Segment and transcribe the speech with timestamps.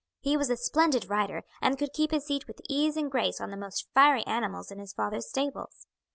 [0.19, 3.51] He was a splendid rider, and could keep his seat with ease and grace on
[3.51, 5.85] the most fiery animals in his father's stables.